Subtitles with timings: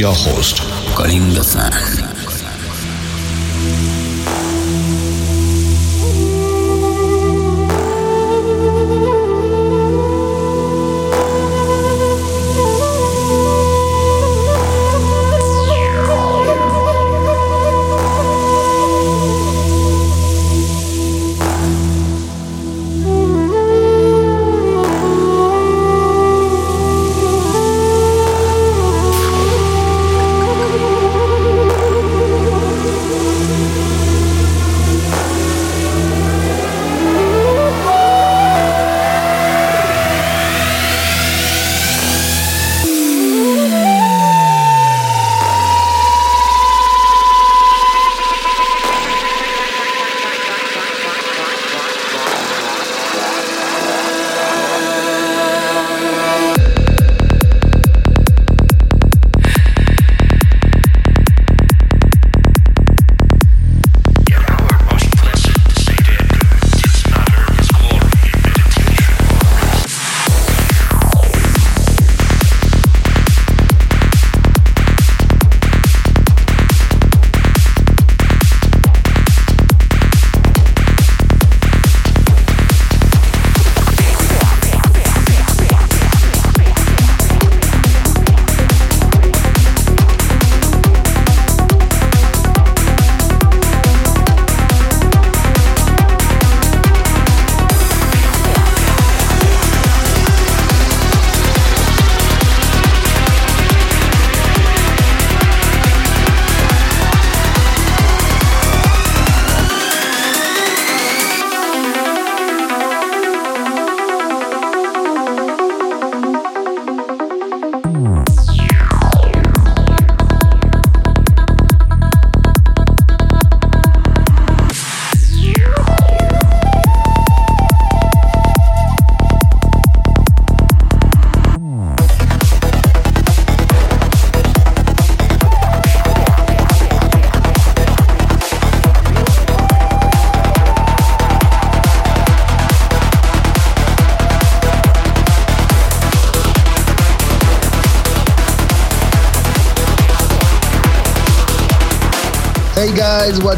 [0.00, 0.62] Your host
[0.96, 1.99] Kalinga San.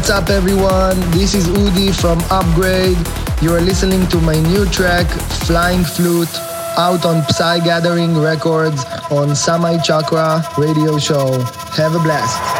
[0.03, 0.99] What's up everyone?
[1.11, 2.97] This is Udi from Upgrade.
[3.41, 5.07] You are listening to my new track,
[5.47, 6.27] Flying Flute,
[6.75, 11.39] out on Psy Gathering Records on Samay Chakra Radio Show.
[11.79, 12.52] Have a blast.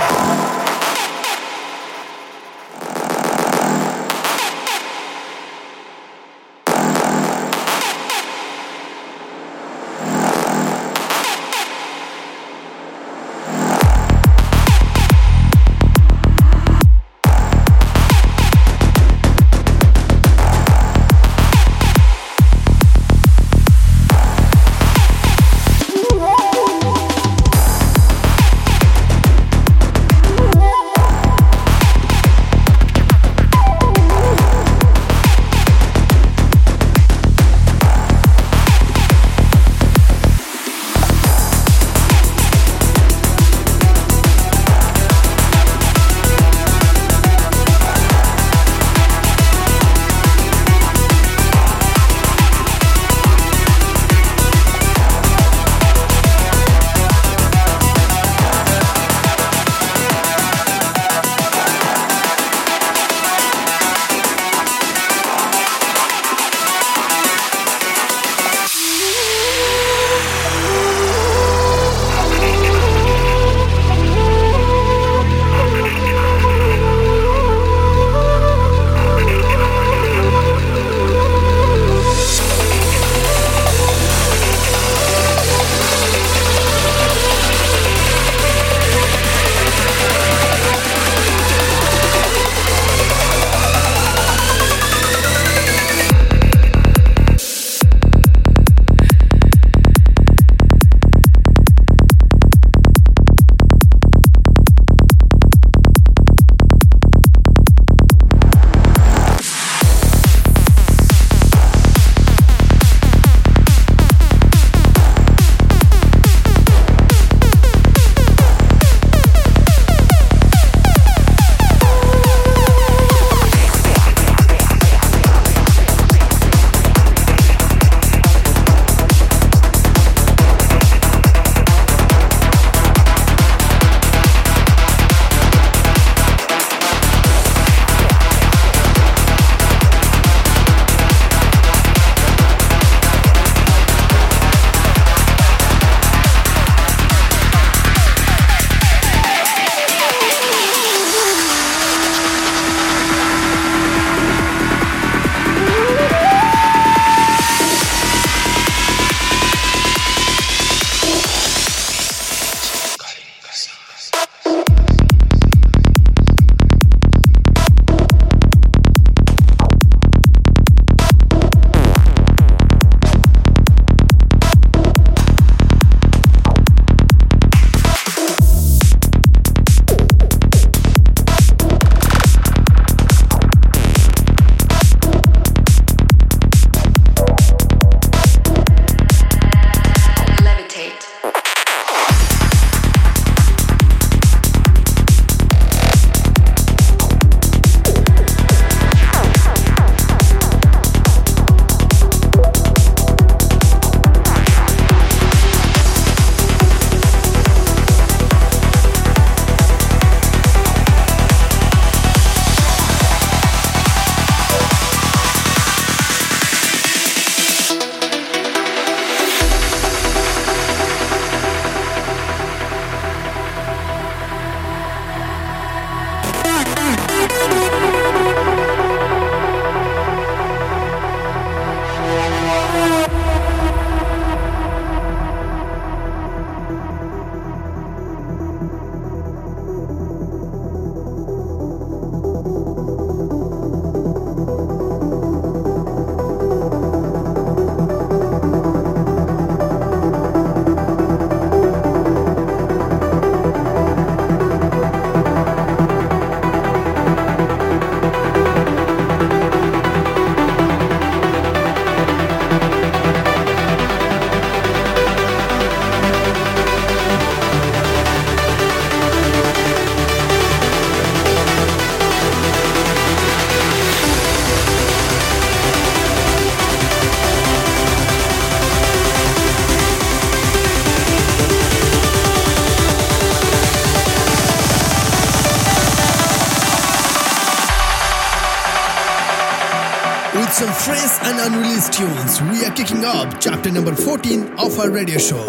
[290.83, 295.45] Fresh and unreleased tunes, we are kicking off chapter number 14 of our radio show.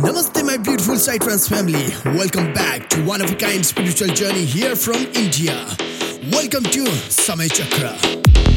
[0.00, 1.92] Namaste, my beautiful Psytrance family.
[2.16, 5.66] Welcome back to one of a kind spiritual journey here from India.
[6.32, 8.51] Welcome to Samay Chakra.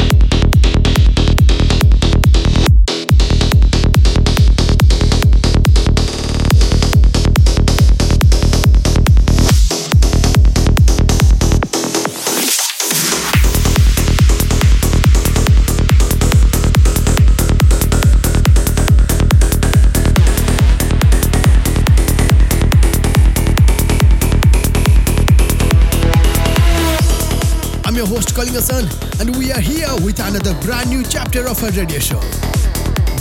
[28.16, 32.22] Host Kalinga and we are here with another brand new chapter of our radio show.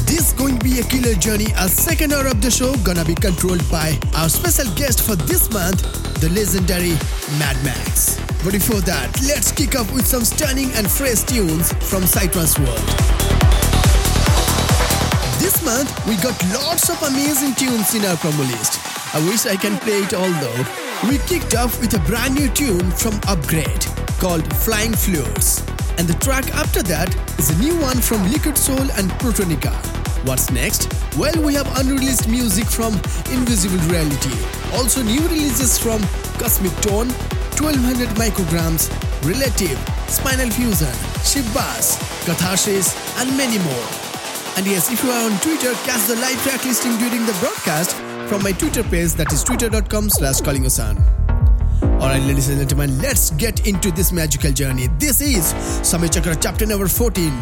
[0.06, 1.46] This going to be a killer journey.
[1.58, 5.50] A second hour of the show gonna be controlled by our special guest for this
[5.50, 5.82] month,
[6.20, 6.94] the legendary
[7.42, 8.20] Mad Max.
[8.44, 12.86] But before that, let's kick off with some stunning and fresh tunes from Psytrance World.
[15.42, 18.78] This month, we got lots of amazing tunes in our promo list.
[19.12, 20.62] I wish I can play it all though.
[21.10, 25.62] We kicked off with a brand new tune from Upgrade called Flying Flute.
[25.98, 29.74] And the track after that is a new one from Liquid Soul and Protonica.
[30.26, 30.92] What's next?
[31.16, 32.94] Well, we have unreleased music from
[33.30, 34.34] Invisible Reality,
[34.72, 36.00] also new releases from
[36.40, 37.08] Cosmic Tone,
[37.60, 38.90] 1200 micrograms,
[39.22, 39.78] Relative,
[40.08, 43.86] Spinal Fusion, Shibbass, Catharsis, and many more.
[44.56, 47.94] And yes, if you are on Twitter, catch the live track listing during the broadcast
[48.28, 51.23] from my Twitter page that is twitter.com slash callingosan.
[52.04, 54.88] Alright, ladies and gentlemen, let's get into this magical journey.
[54.98, 57.32] This is Samay Chakra chapter number 14,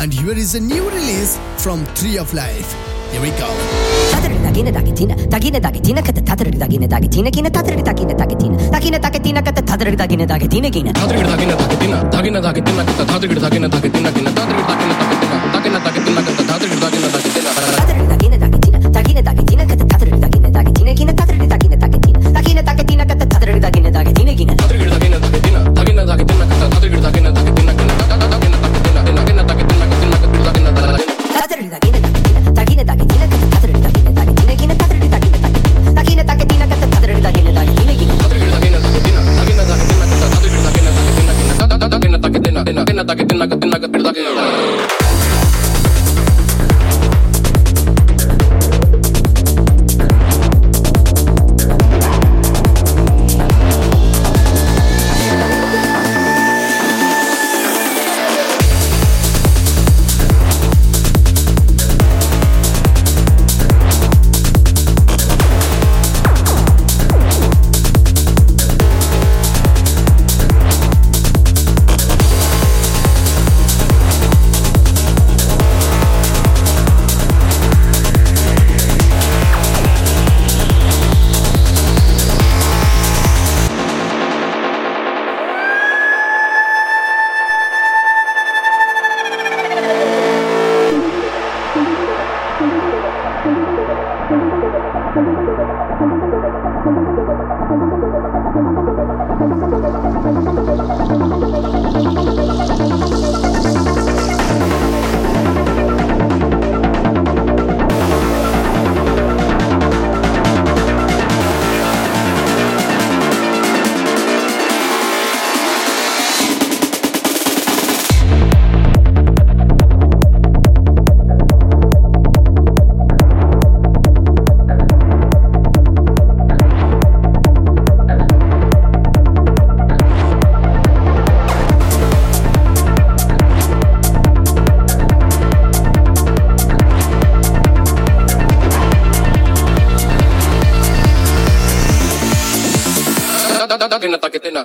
[0.00, 2.74] and here is a new release from Tree of Life.
[3.12, 3.46] Here we go.
[27.00, 27.19] Dagina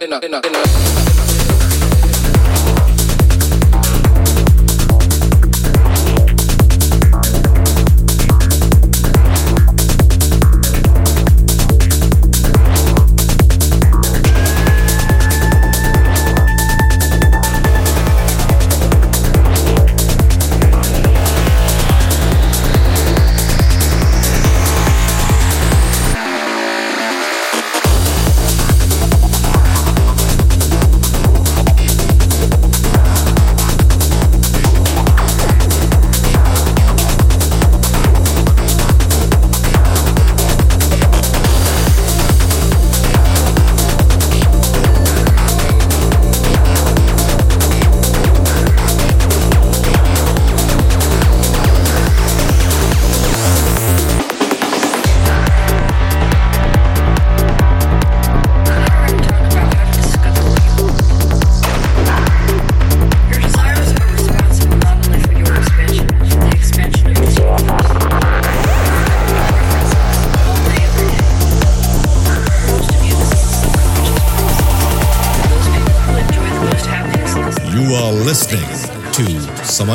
[0.06, 0.75] in a, in.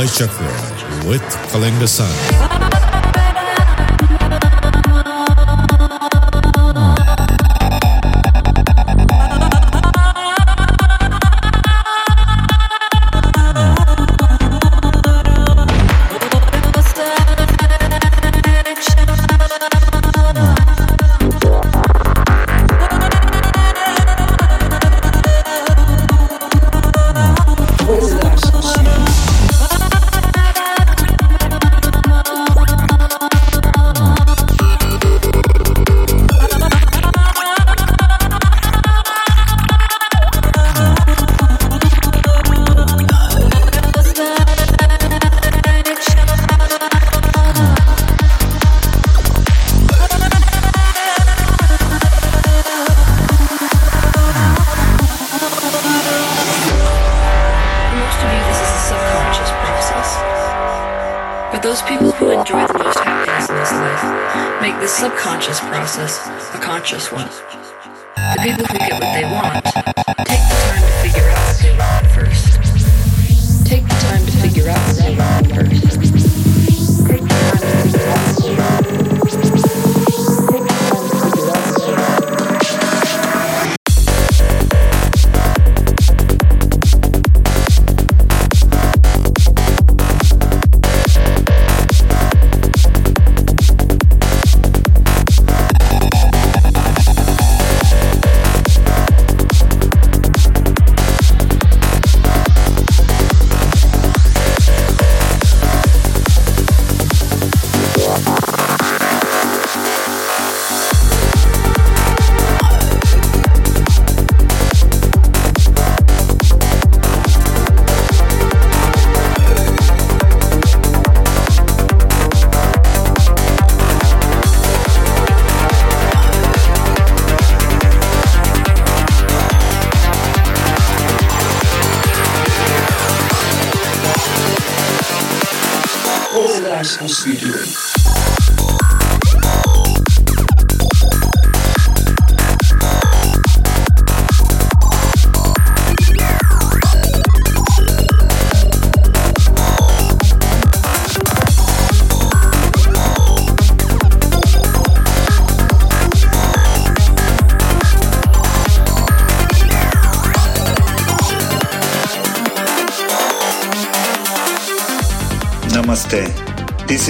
[0.01, 1.21] Samay Chakra with
[1.53, 2.50] Kalinga San.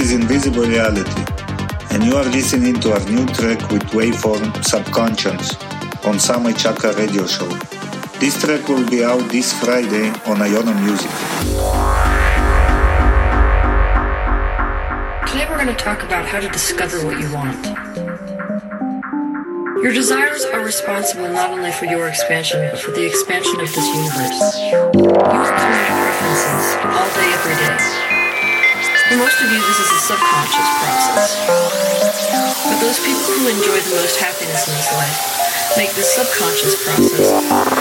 [0.00, 1.24] Is Invisible Reality,
[1.90, 5.54] and you are listening to our new track with Waveform Subconscious
[6.06, 7.46] on Samay Chakra Radio Show.
[8.18, 11.10] This track will be out this Friday on Iono Music.
[15.28, 17.66] Today we're going to talk about how to discover what you want.
[19.84, 23.86] Your desires are responsible not only for your expansion, but for the expansion of this
[23.86, 24.56] universe.
[24.96, 25.52] You have
[26.00, 28.19] preferences all day, every day.
[29.10, 31.34] For most of you, this is a subconscious process.
[32.62, 37.79] But those people who enjoy the most happiness in this life make this subconscious process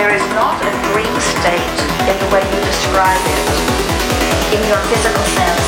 [0.00, 5.24] There is not a dream state in the way you describe it, in your physical
[5.36, 5.60] sense.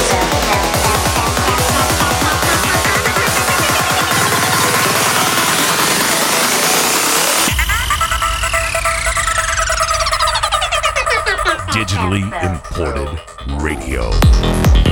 [11.74, 13.20] Digitally imported
[13.62, 14.91] radio.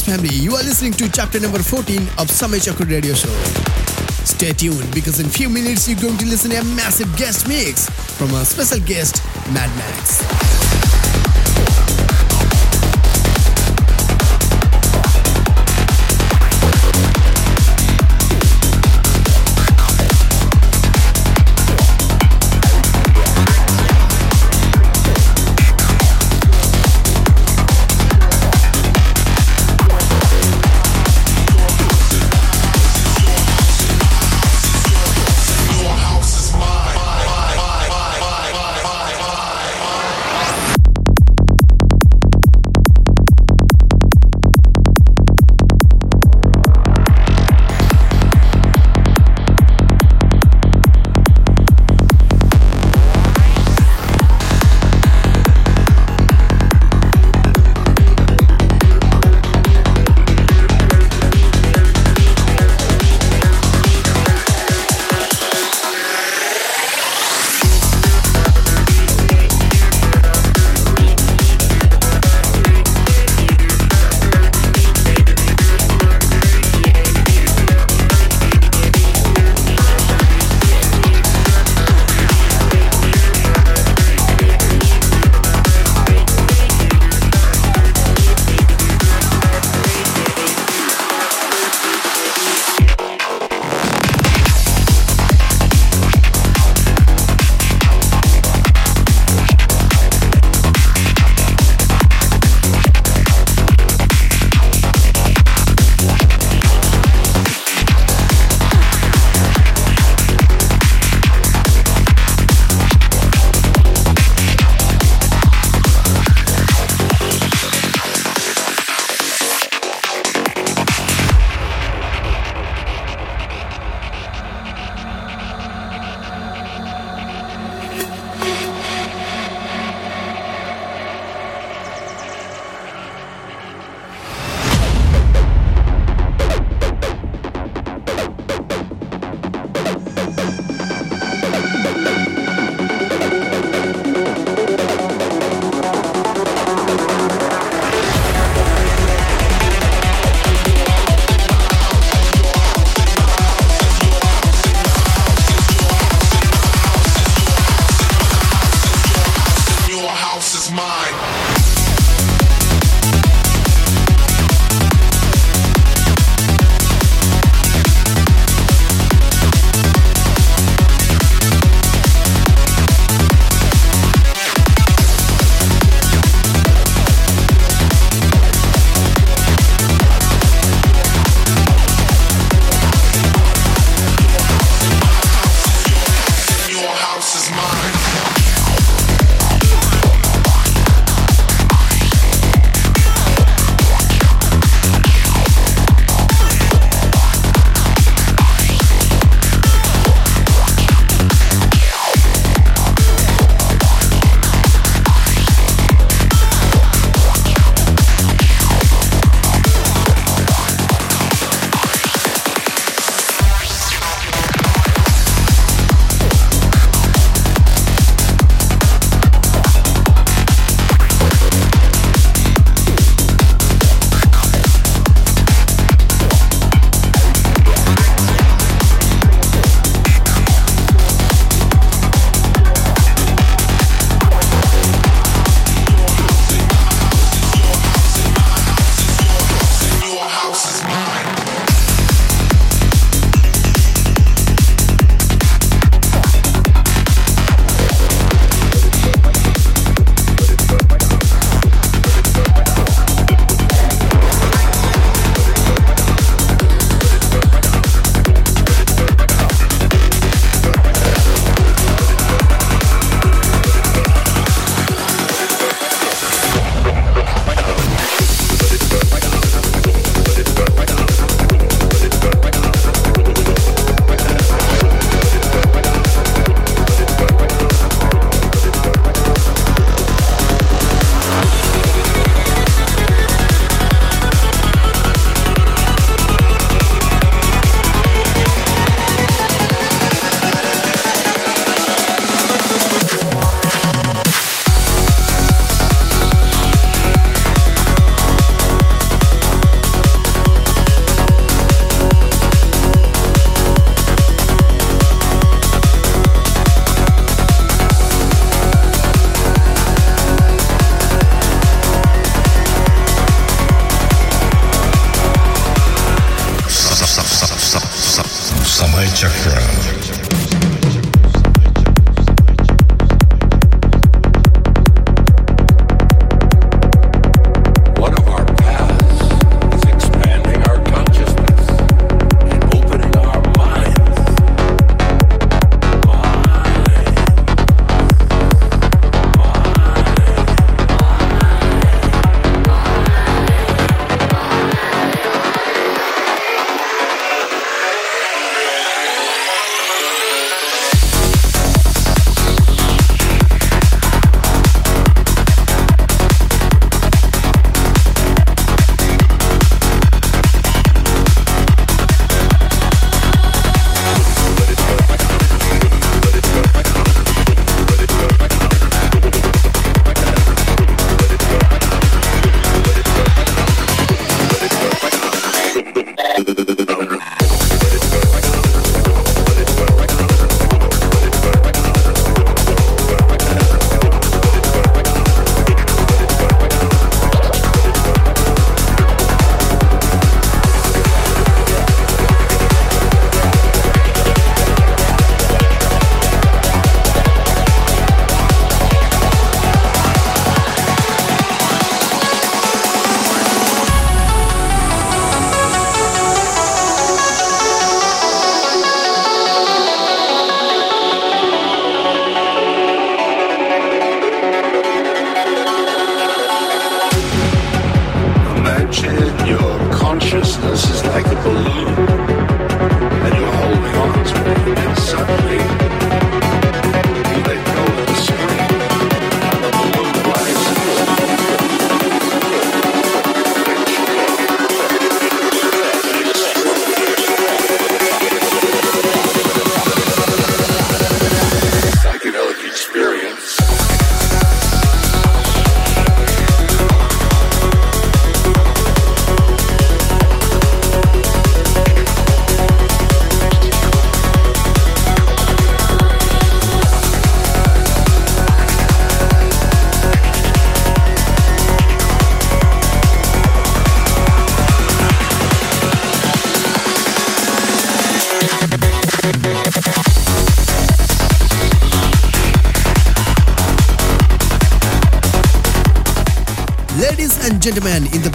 [0.00, 3.28] Family, you are listening to chapter number 14 of Samay Chakra Radio Show.
[4.24, 8.32] Stay tuned because in few minutes you're going to listen a massive guest mix from
[8.32, 10.51] our special guest, Mad Max.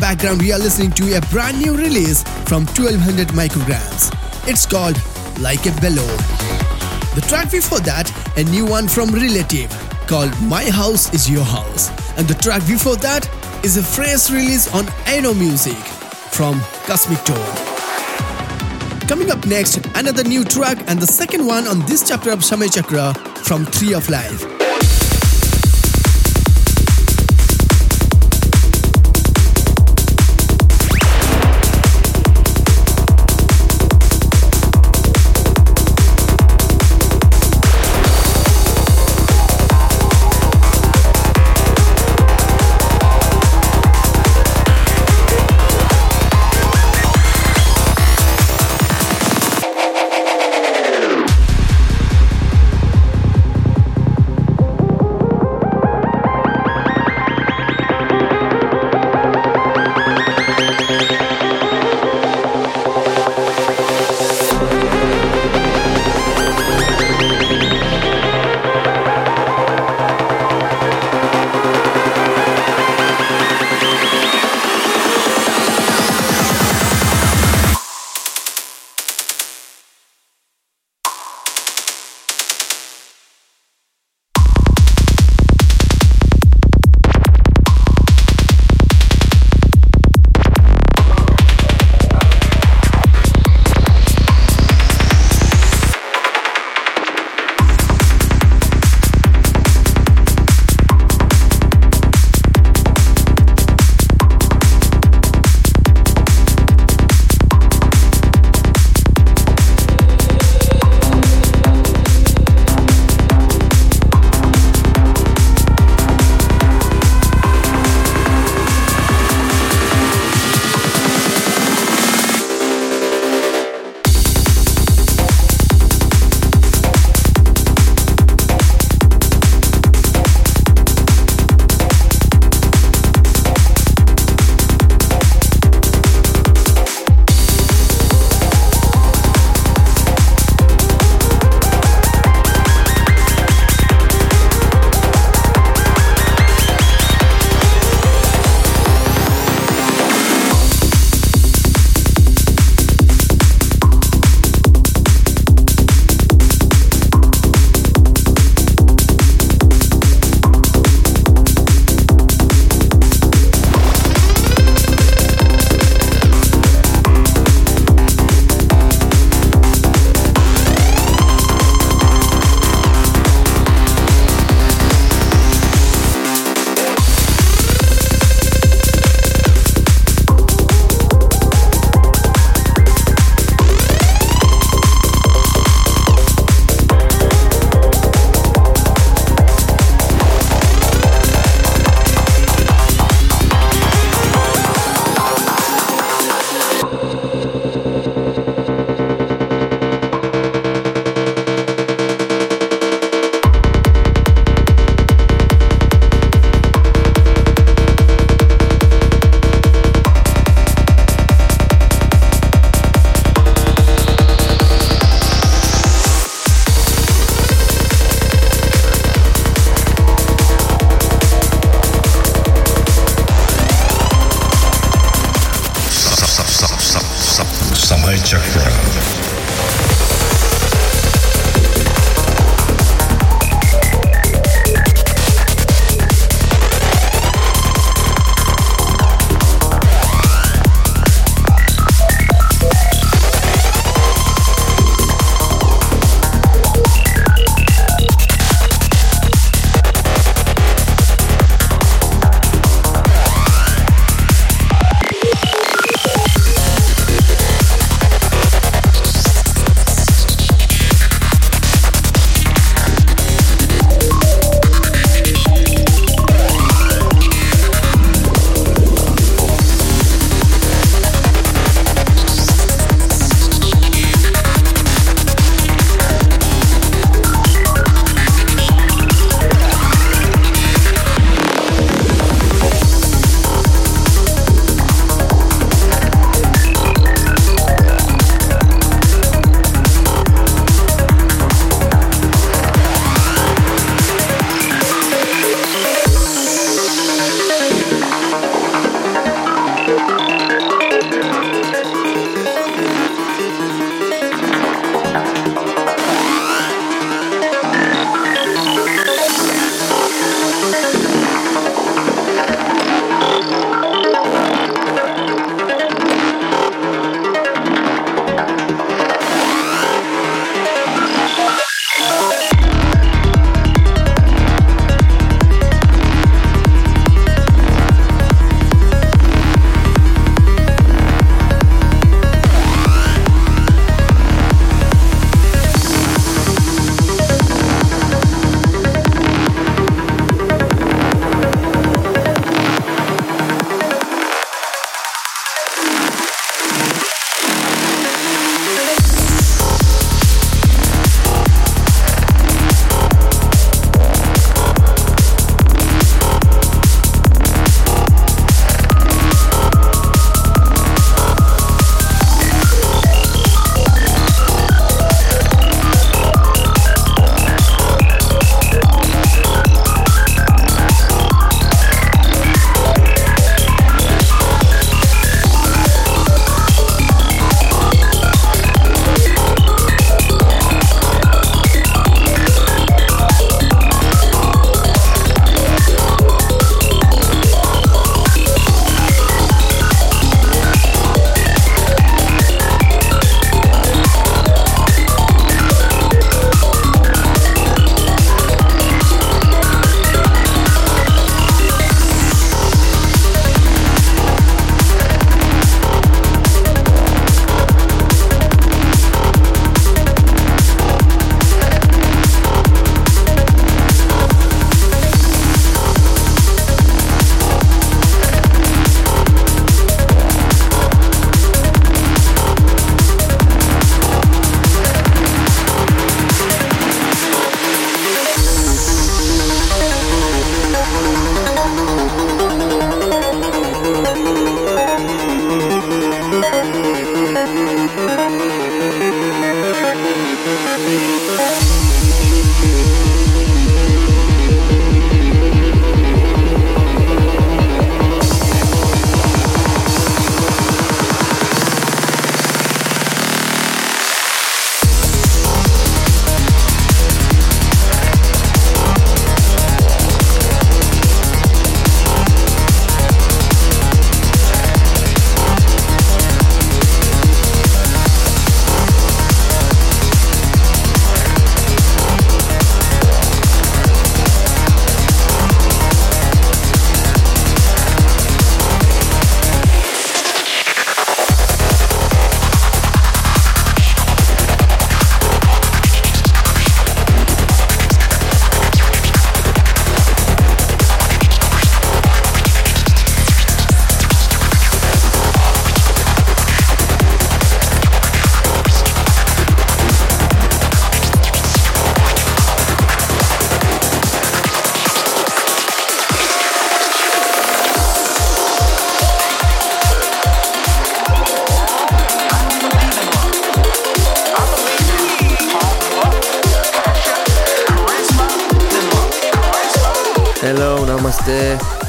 [0.08, 4.08] Background, we are listening to a brand new release from 1200 micrograms.
[4.48, 4.96] It's called
[5.42, 6.08] Like a Bellow.
[7.14, 9.70] The track before that, a new one from Relative
[10.08, 11.90] called My House Is Your House.
[12.18, 13.30] And the track before that
[13.66, 15.76] is a fresh release on Iono Music
[16.32, 17.58] from Cosmic Tone.
[19.10, 22.74] Coming up next, another new track and the second one on this chapter of Samay
[22.74, 24.57] Chakra from Tree of Life.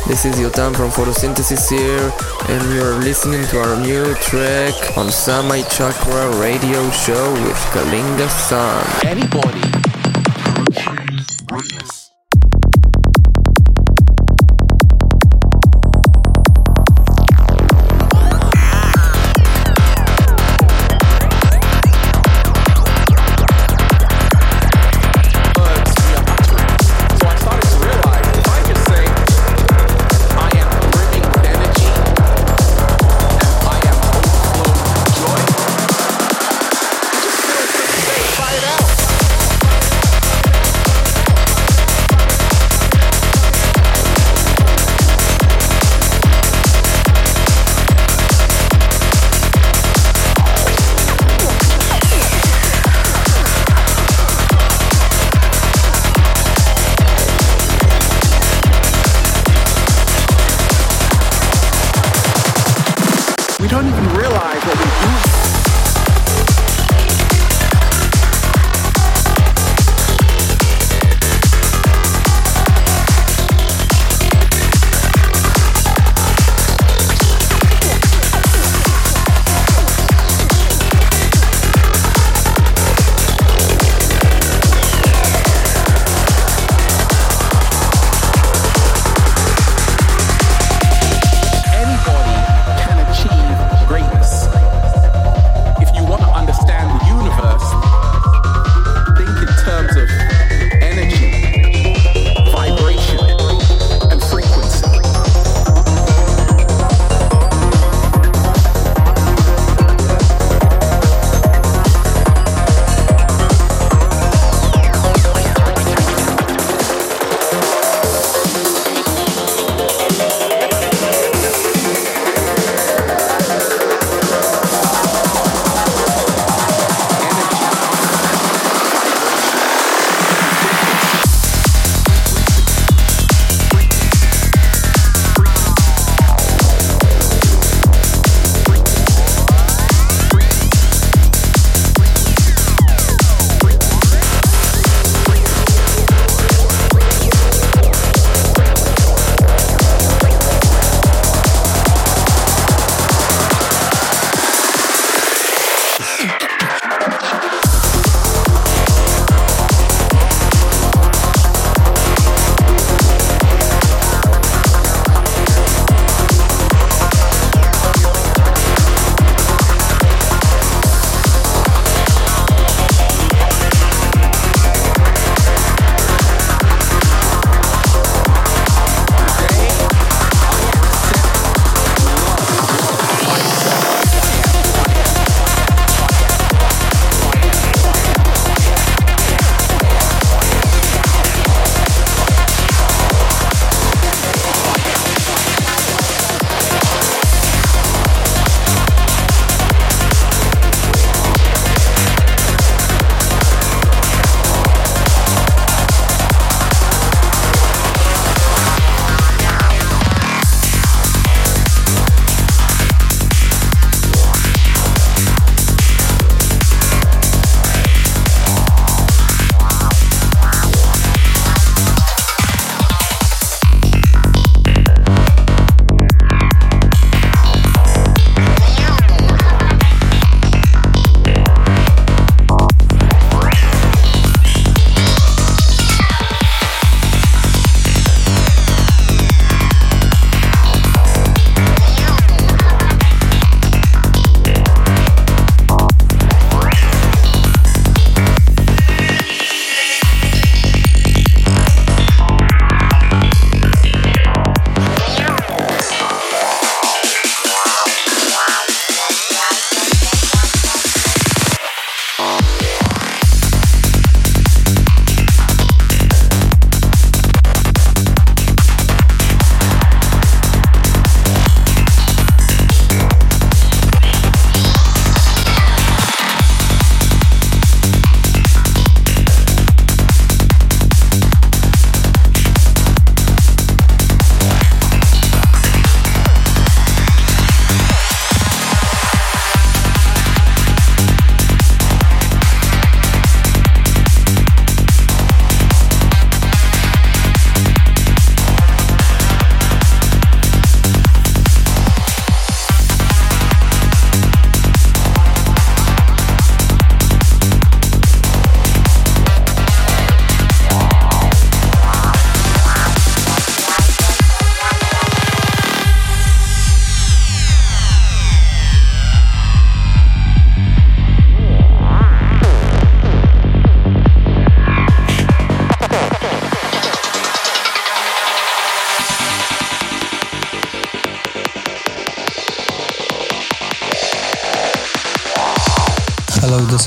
[0.08, 2.10] This is Yotam from Photosynthesis here,
[2.48, 9.06] and you're listening to our new track on Samay Chakra radio show with Kalinga San.
[9.06, 9.87] Anybody.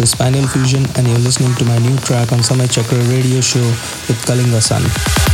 [0.02, 3.60] Is Spinal Fusion, and you're listening to my new track on Samay Chakra radio show
[4.08, 5.31] with Kalinga San.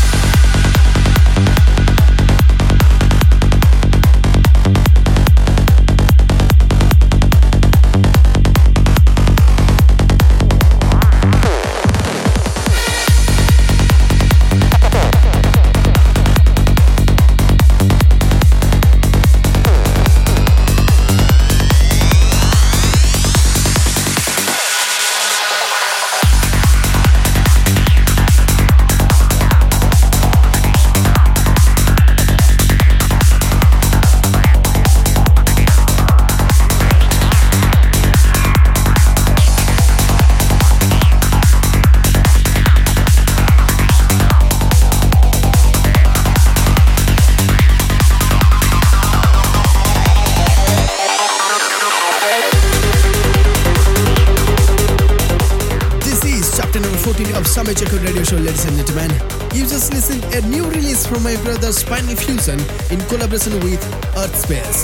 [63.46, 63.80] With
[64.16, 64.82] Earthspace.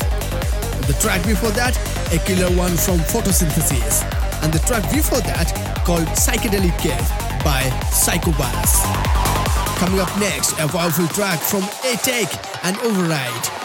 [0.85, 1.75] The track before that,
[2.13, 4.03] a killer one from Photosynthesis.
[4.43, 5.49] And the track before that,
[5.83, 7.09] called Psychedelic Cave
[7.43, 8.83] by Psychobus.
[9.79, 12.29] Coming up next, a powerful track from A-Tech
[12.63, 13.62] and Override.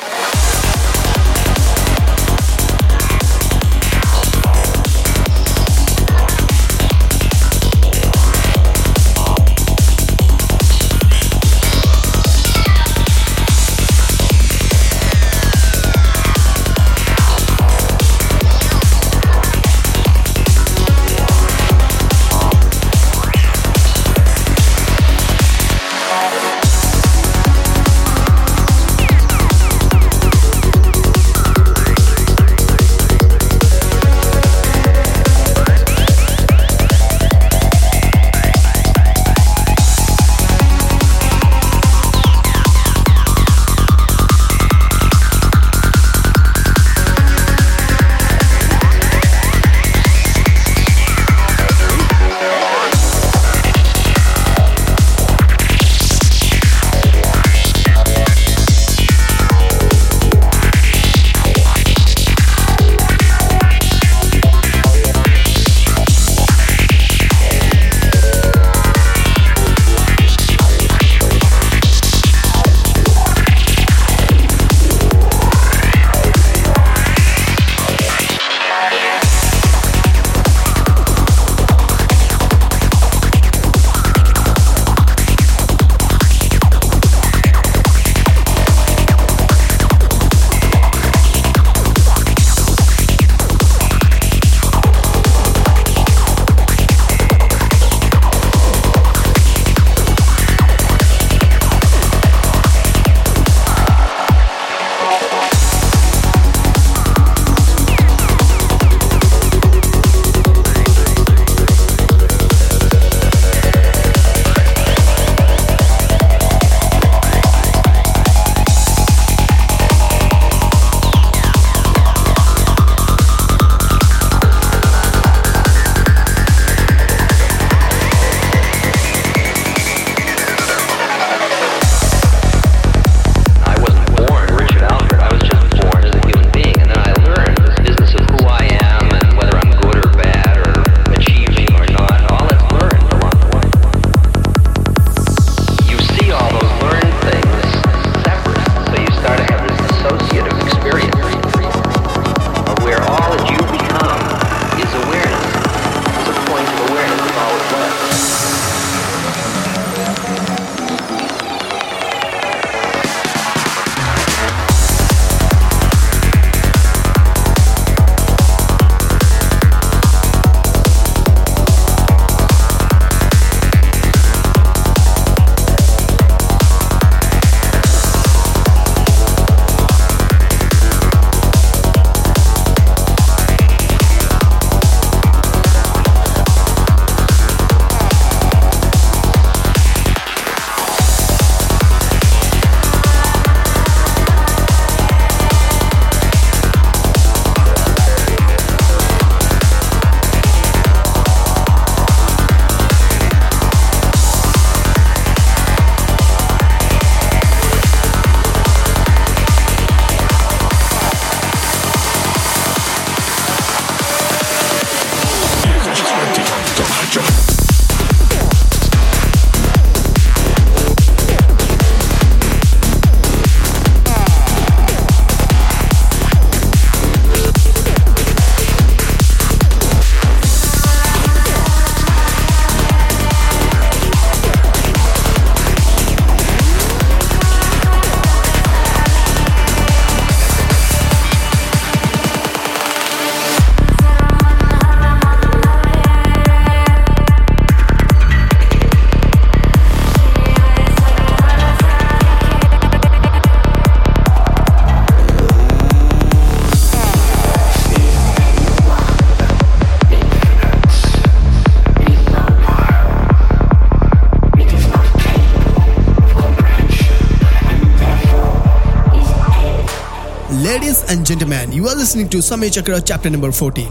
[272.09, 273.87] Listening to Samay Chakra chapter number 14.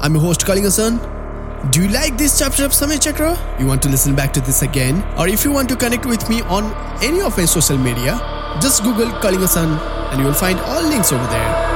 [0.00, 0.96] I'm your host Kalinga San.
[1.70, 3.36] Do you like this chapter of Samay Chakra?
[3.60, 5.04] You want to listen back to this again?
[5.18, 6.72] Or if you want to connect with me on
[7.04, 8.18] any of my social media,
[8.62, 9.68] just Google Kalinga San
[10.10, 11.67] and you will find all links over there.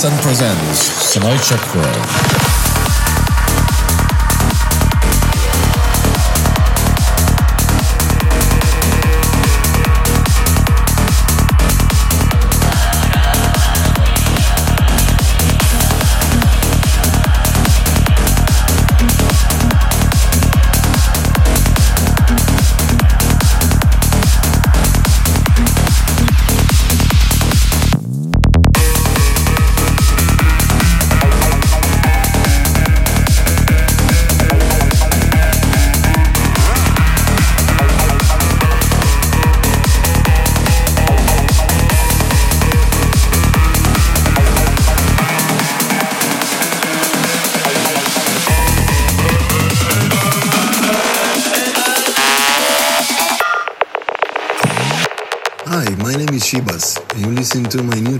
[0.00, 0.80] San presents
[1.12, 2.19] Samay Chakra.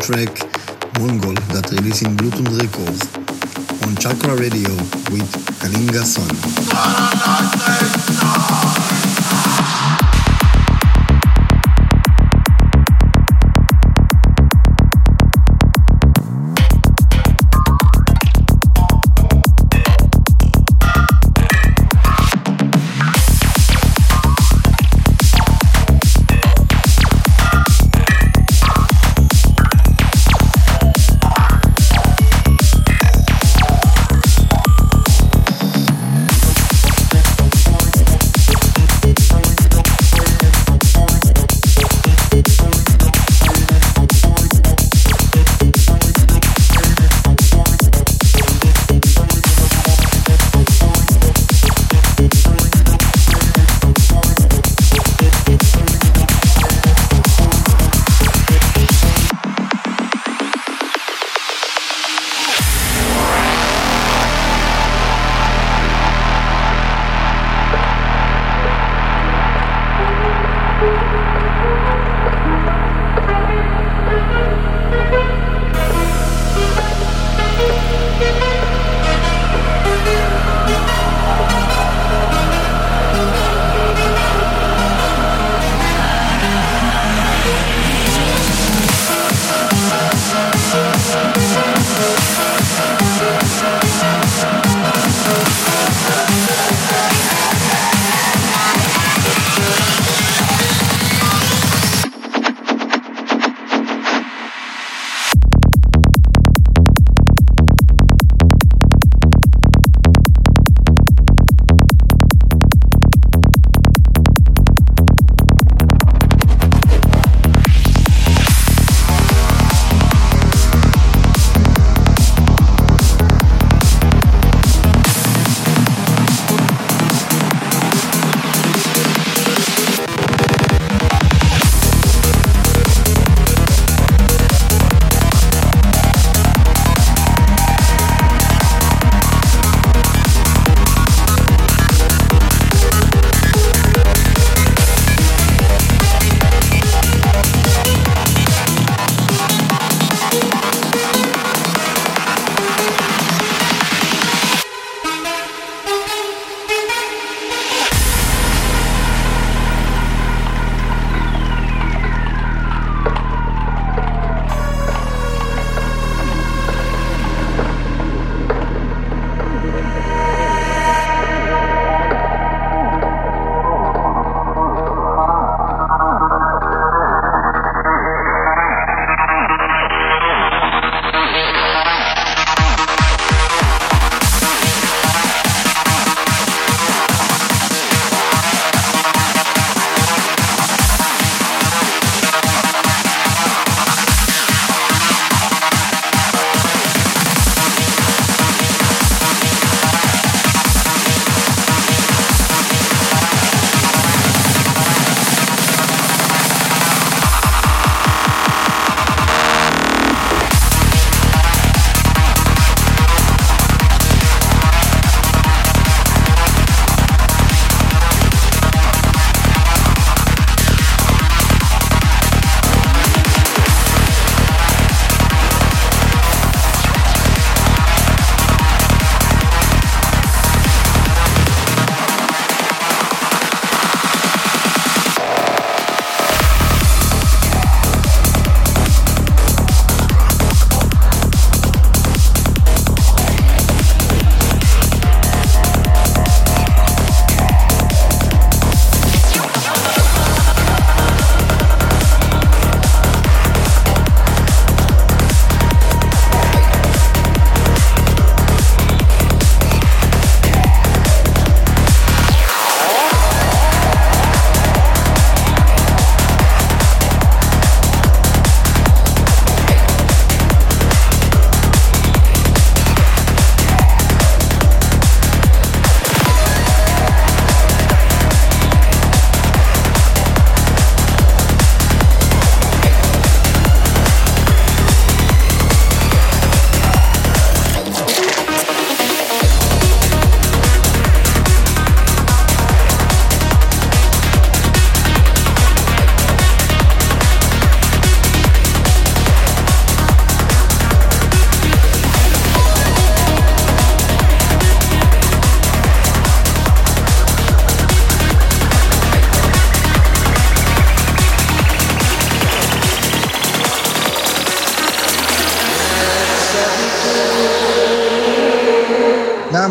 [0.03, 0.40] To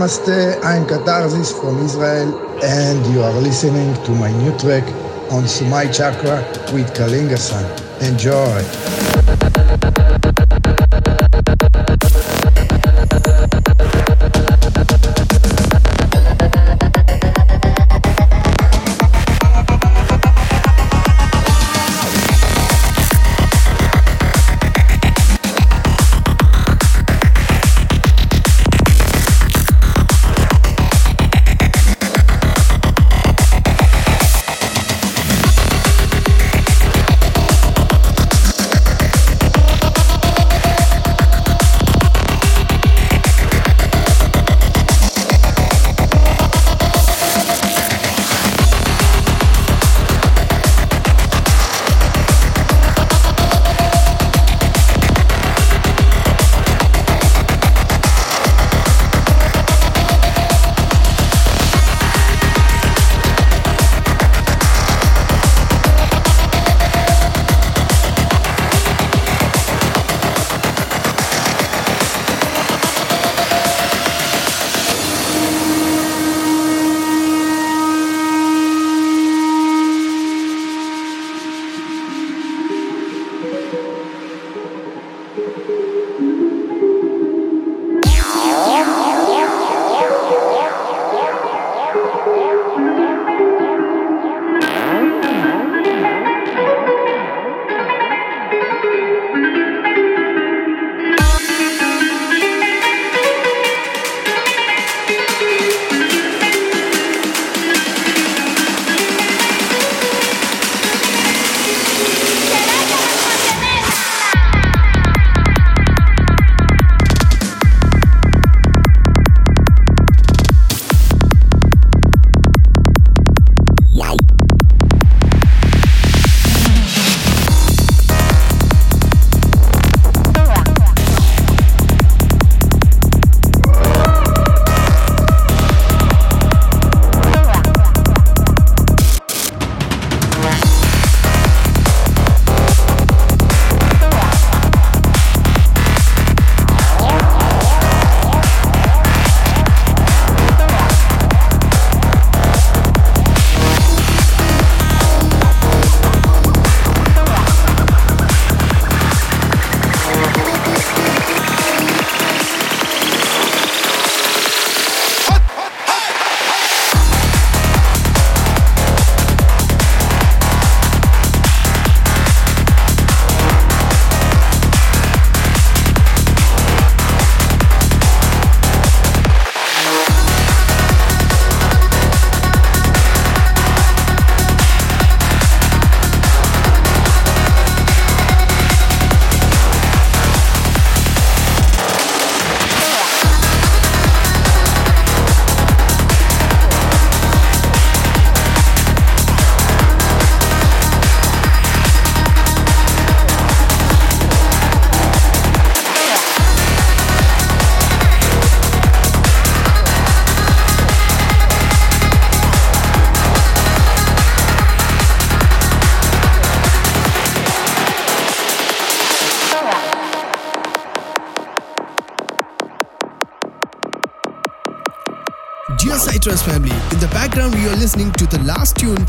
[0.09, 4.83] Namaste, I'm Catharsis from Israel, and you are listening to my new track
[5.31, 6.41] on Samay Chakra
[6.73, 7.63] with Kalinga San.
[8.01, 8.88] Enjoy.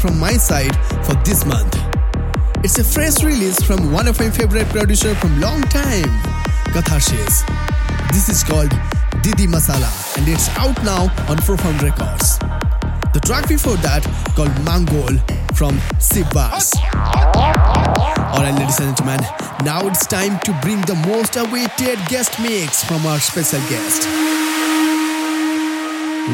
[0.01, 0.75] From my side
[1.05, 1.77] for this month.
[2.65, 6.09] It's a fresh release from one of my favorite producer from long time,
[6.73, 7.43] Catharsis.
[8.11, 8.71] This is called
[9.23, 12.39] Didi Masala and it's out now on Profound Records.
[13.13, 14.03] The track before that
[14.35, 15.21] called Mangol
[15.55, 16.73] from Sibas.
[18.35, 19.21] Alright ladies and gentlemen,
[19.65, 24.09] now it's time to bring the most awaited guest mix from our special guest.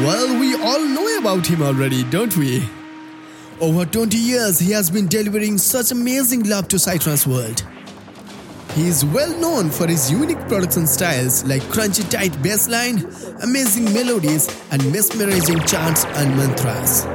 [0.05, 2.69] Well, we all know about him already, don't we?
[3.59, 7.63] Over 20 years, he has been delivering such amazing love to Psytrance world.
[8.75, 13.01] He is well known for his unique production styles like crunchy tight bassline,
[13.41, 17.05] amazing melodies, and mesmerizing chants and mantras.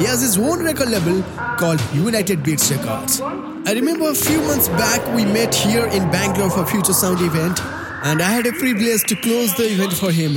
[0.00, 1.24] He has his own record label
[1.58, 3.20] called United Beats Records.
[3.20, 7.60] I remember a few months back we met here in Bangalore for Future Sound event,
[8.04, 10.36] and I had a privilege to close the event for him.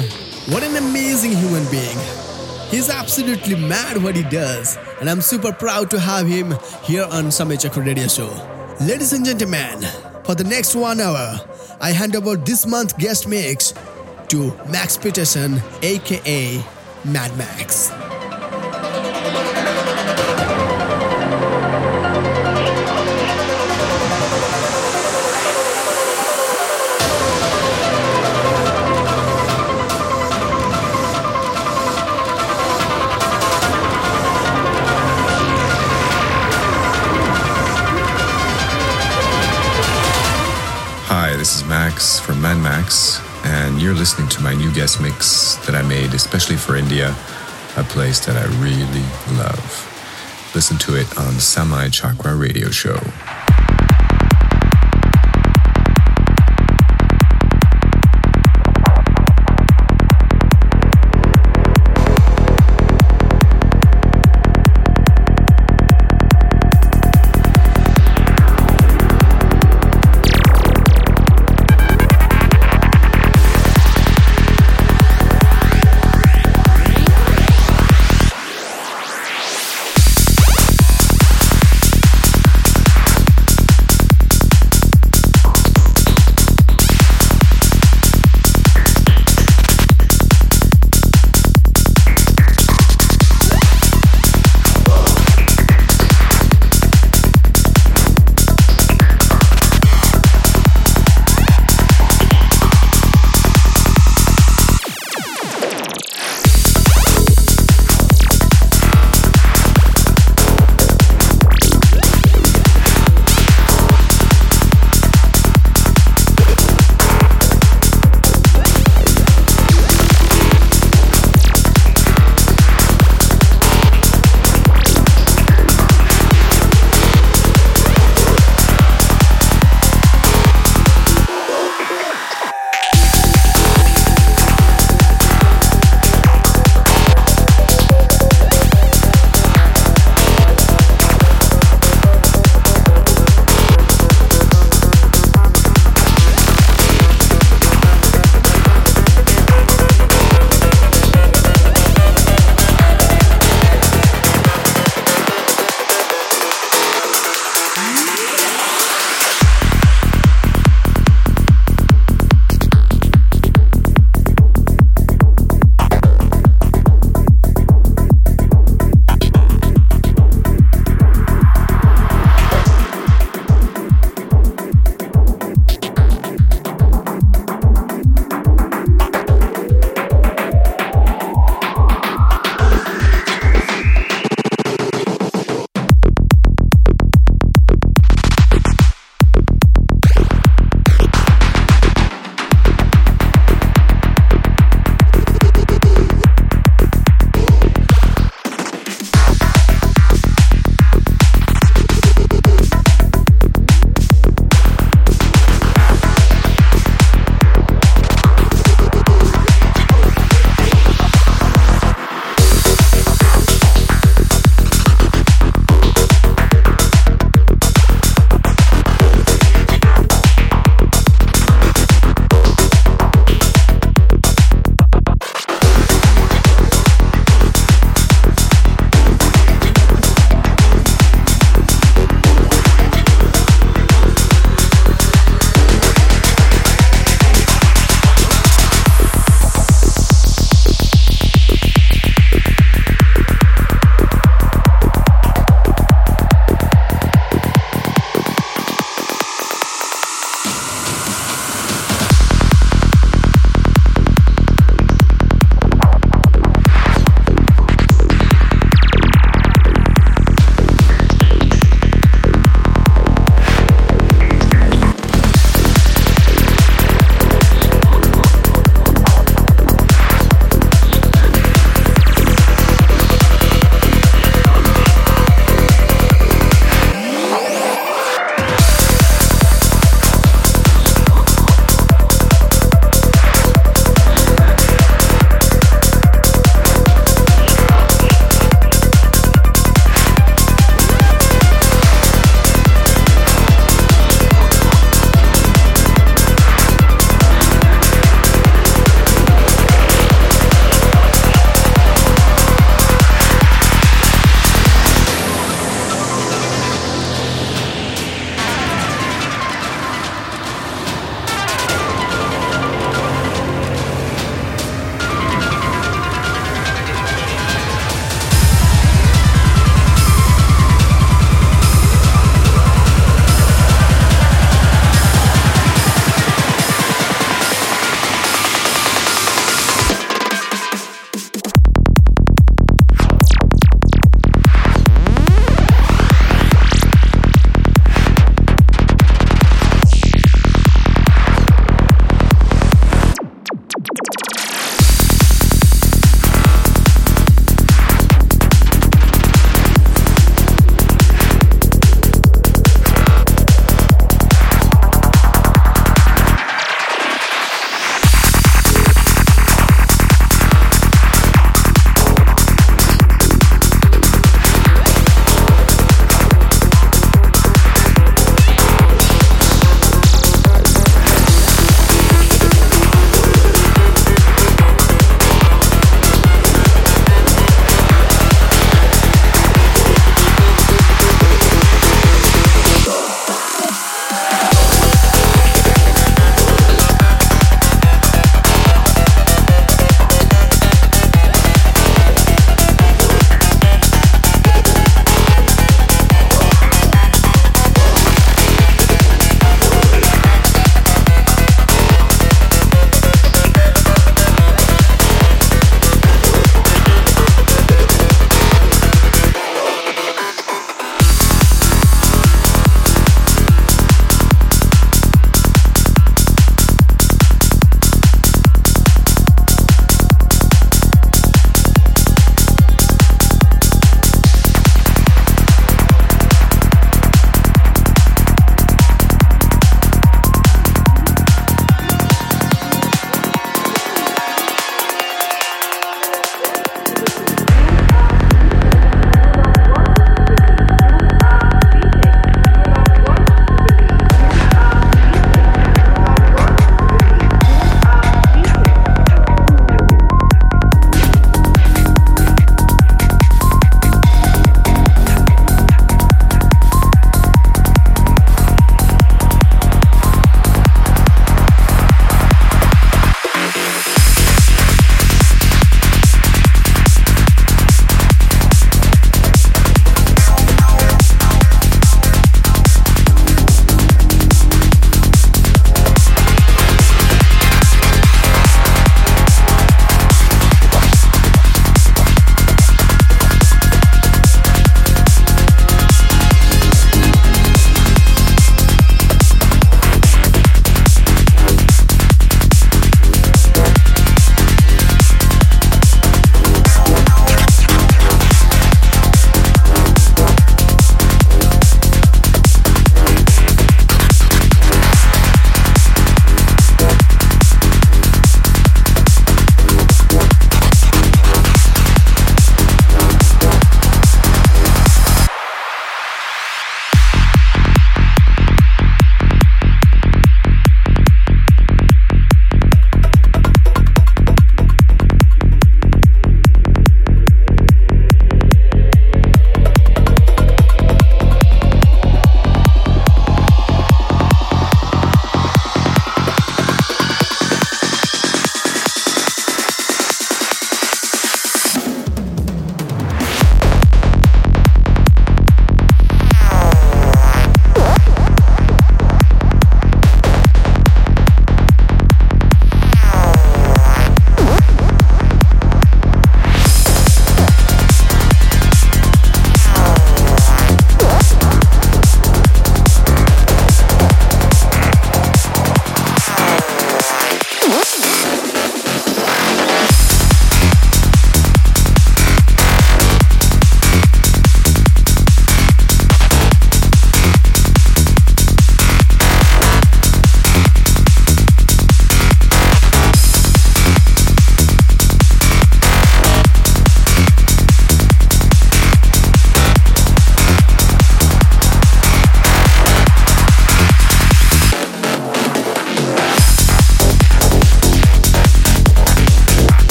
[0.52, 2.33] What an amazing human being!
[2.74, 7.26] He's absolutely mad what he does, and I'm super proud to have him here on
[7.26, 8.34] Samay Chakra Radio Show.
[8.82, 9.84] Ladies and gentlemen,
[10.24, 11.40] for the next one hour,
[11.80, 13.76] I hand over this month's guest mix
[14.30, 16.66] to Max Peterson, aka
[17.06, 17.92] Mad Max.
[43.84, 47.10] You're listening to my new guest mix that I made especially for India,
[47.76, 49.04] a place that I really
[49.38, 50.52] love.
[50.56, 52.98] Listen to it on Samay Chakra Radio Show.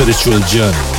[0.00, 0.89] Spiritual journey.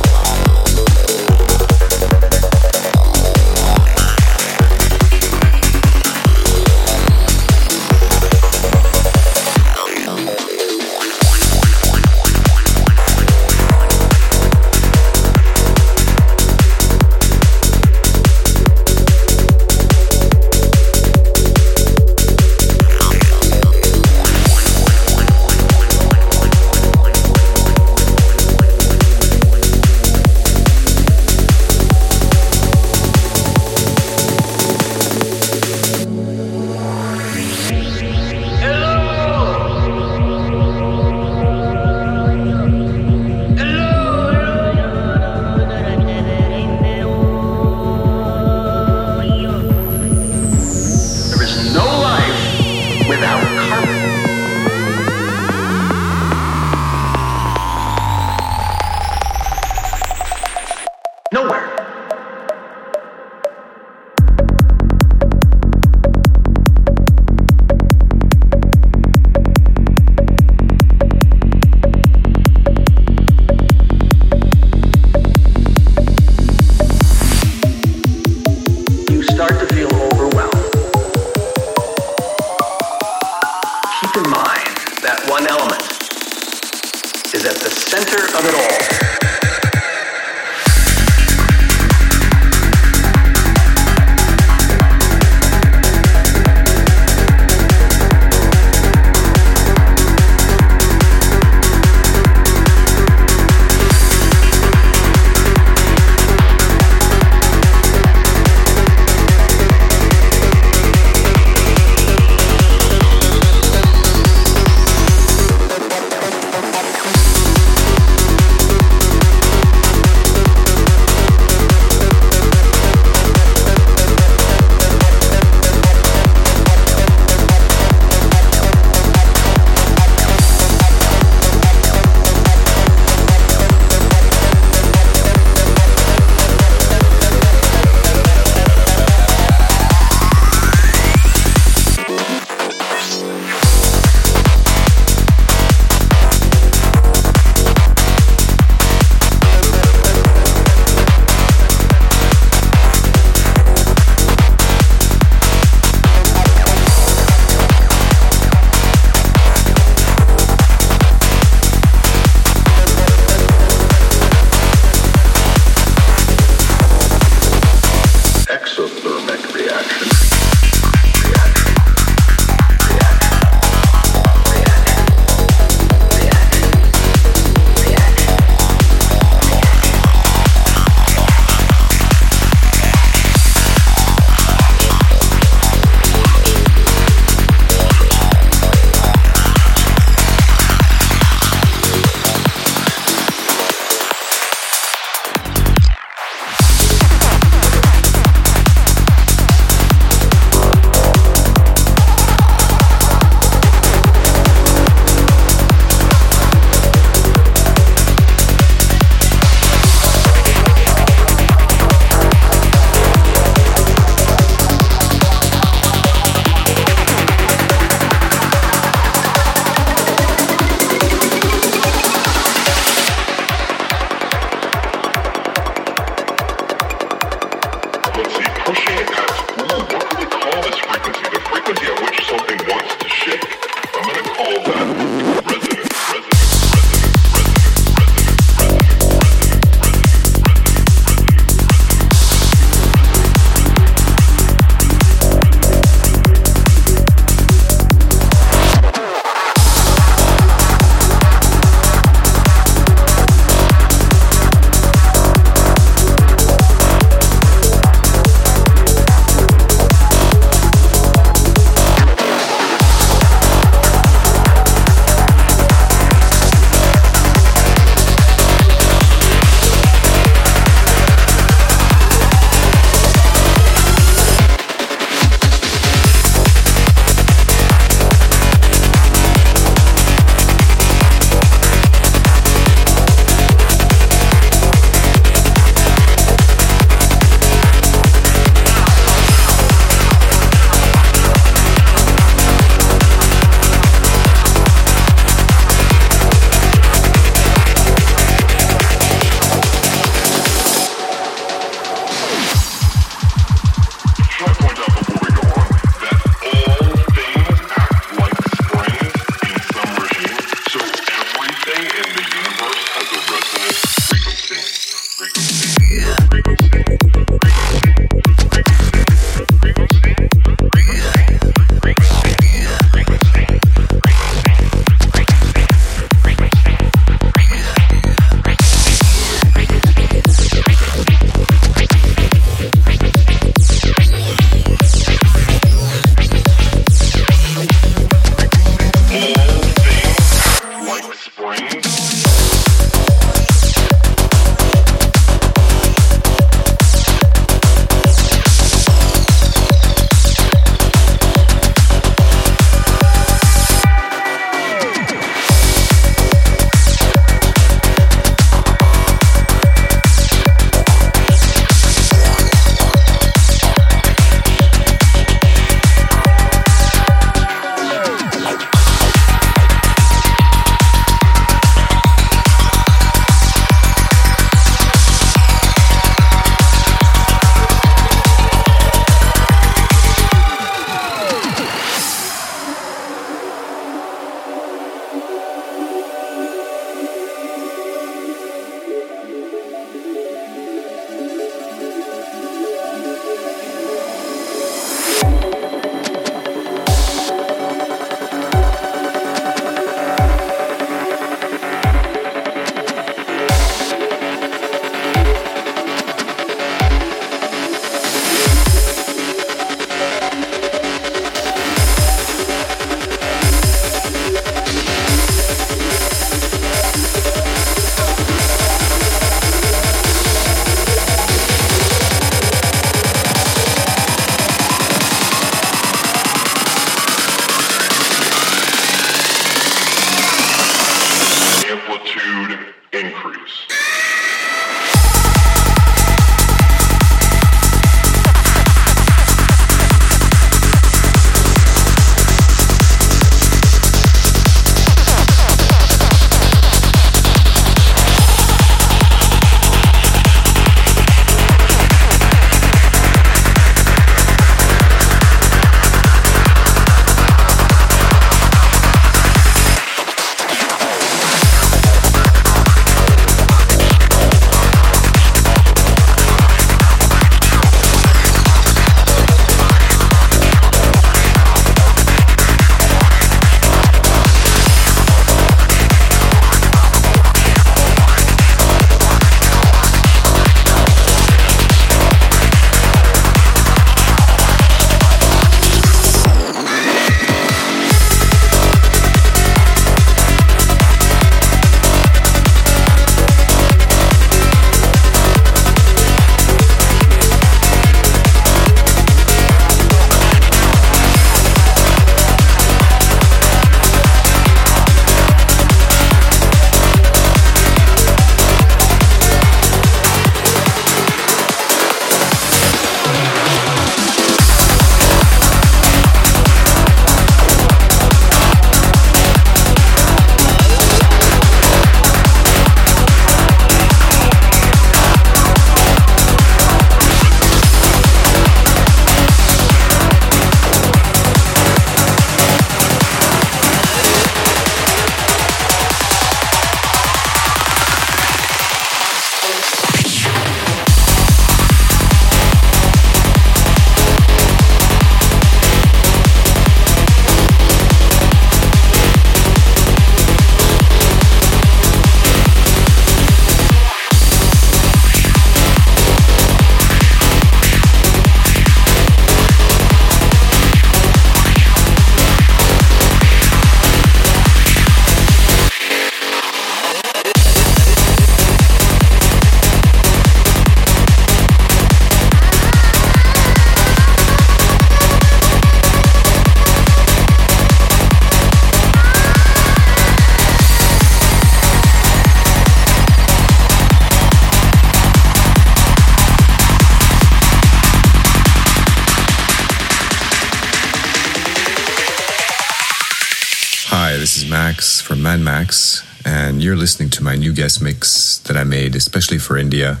[595.48, 600.00] Max and you're listening to my new guest mix that I made especially for India,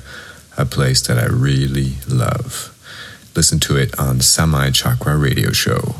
[0.58, 2.74] a place that I really love.
[3.34, 5.94] Listen to it on Samay Chakra Radio Show.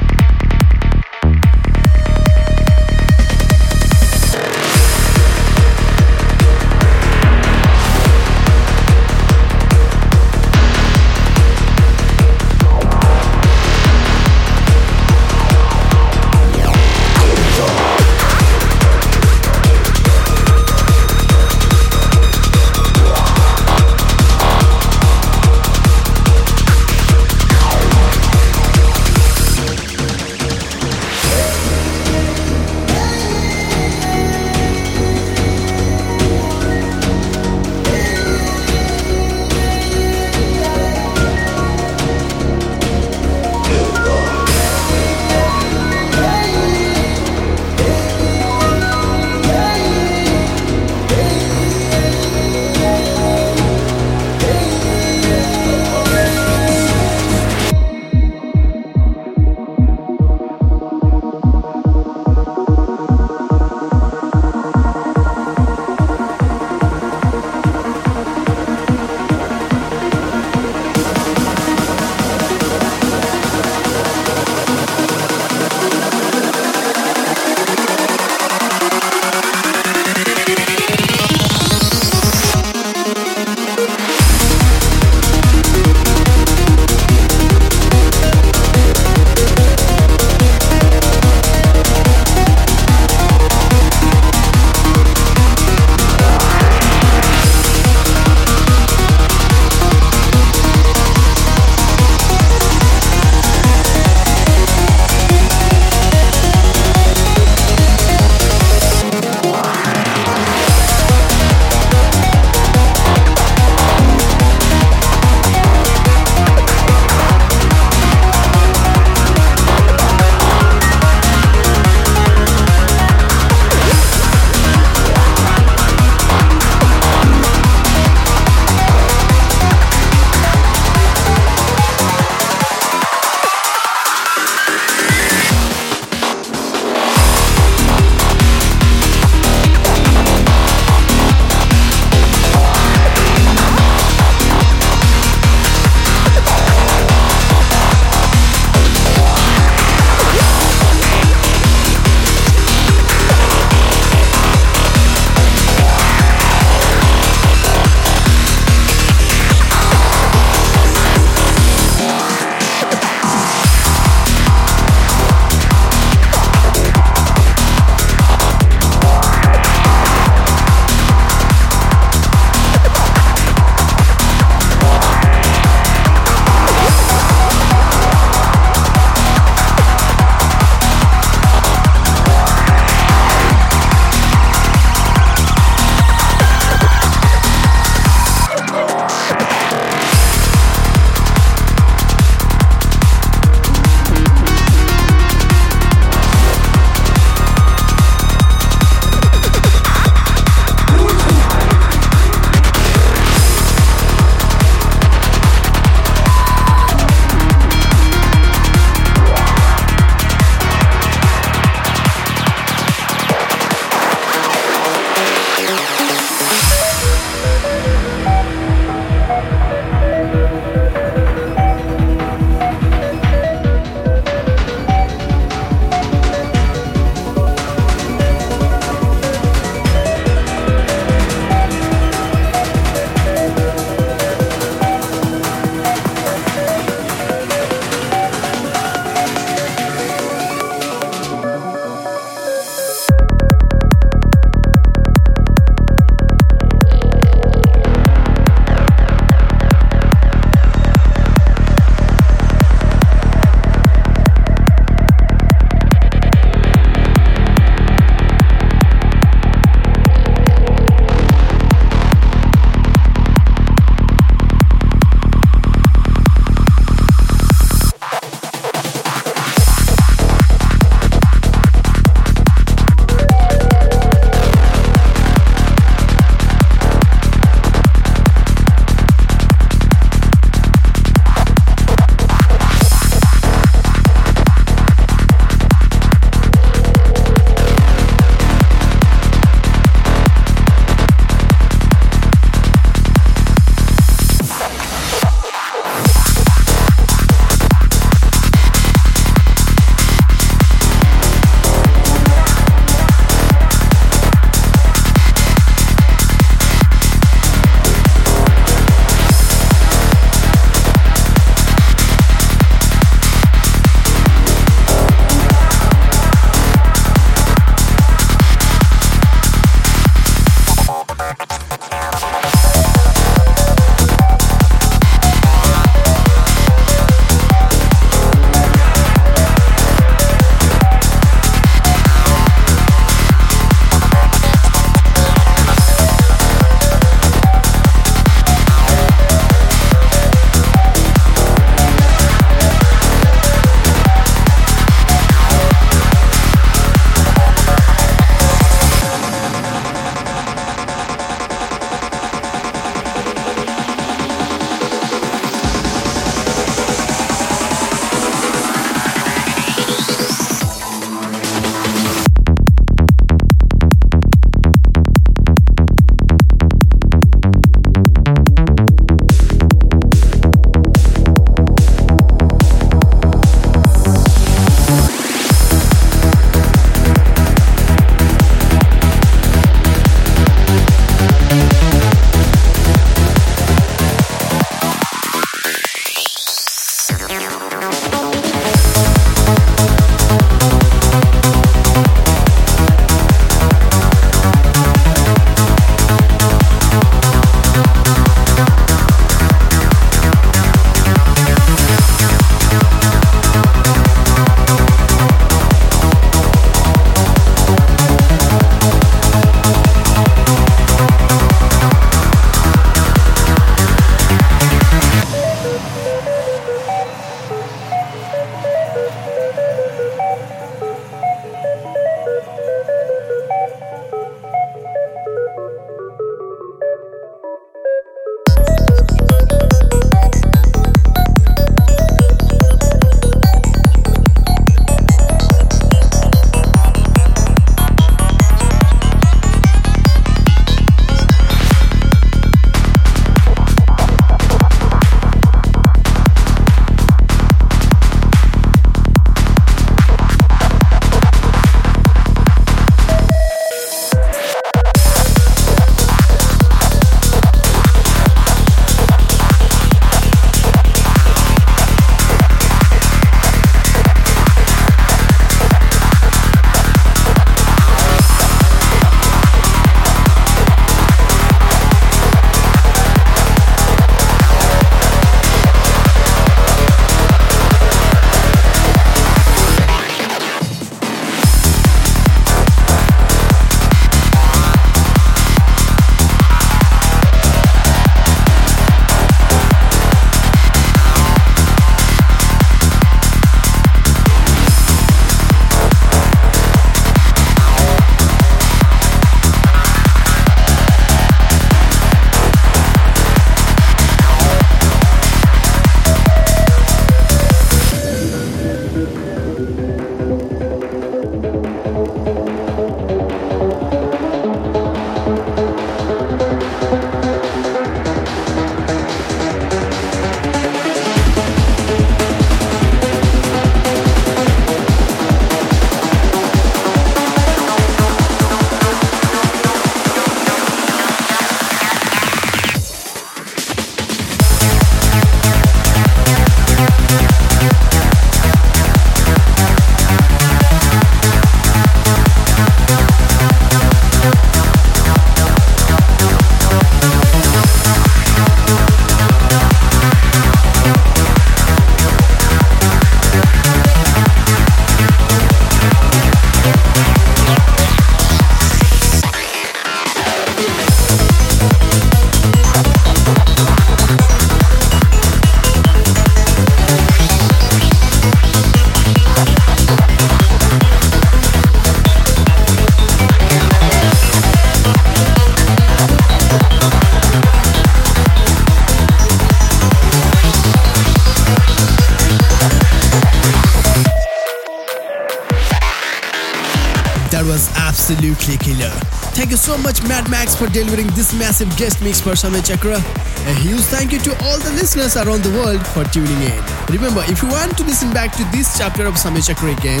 [590.56, 592.96] For delivering this massive guest mix for Samay Chakra.
[592.96, 596.60] A huge thank you to all the listeners around the world for tuning in.
[596.88, 600.00] Remember, if you want to listen back to this chapter of Samay Chakra again,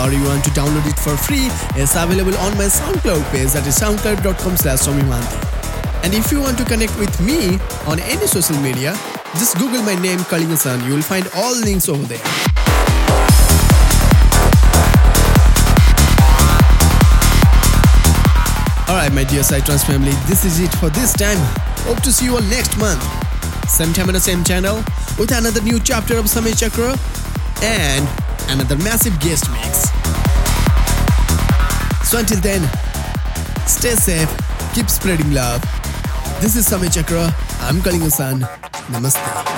[0.00, 3.66] or you want to download it for free, it's available on my SoundCloud page that
[3.66, 8.96] is soundcloud.com slash And if you want to connect with me on any social media,
[9.36, 10.56] just Google my name, Kalinga
[10.88, 12.49] You will find all links over there.
[18.90, 21.38] Alright, my dear Psytrance family, this is it for this time.
[21.86, 23.00] Hope to see you all next month.
[23.70, 24.82] Same time on the same channel
[25.16, 26.98] with another new chapter of Samay Chakra
[27.62, 28.08] and
[28.50, 29.90] another massive guest mix.
[32.02, 32.62] So until then,
[33.64, 34.28] stay safe,
[34.74, 35.62] keep spreading love.
[36.40, 37.32] This is Samay Chakra.
[37.60, 38.40] I'm Kalinga San.
[38.90, 39.49] Namaste.